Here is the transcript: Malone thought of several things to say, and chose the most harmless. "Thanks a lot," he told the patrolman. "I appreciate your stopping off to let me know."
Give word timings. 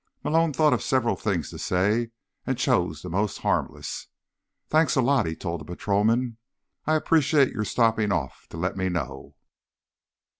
Malone 0.23 0.51
thought 0.51 0.73
of 0.73 0.81
several 0.81 1.15
things 1.15 1.51
to 1.51 1.59
say, 1.59 2.09
and 2.47 2.57
chose 2.57 3.03
the 3.03 3.07
most 3.11 3.41
harmless. 3.41 4.07
"Thanks 4.67 4.95
a 4.95 5.01
lot," 5.01 5.27
he 5.27 5.35
told 5.35 5.61
the 5.61 5.65
patrolman. 5.65 6.37
"I 6.87 6.95
appreciate 6.95 7.53
your 7.53 7.65
stopping 7.65 8.11
off 8.11 8.47
to 8.49 8.57
let 8.57 8.75
me 8.75 8.89
know." 8.89 9.35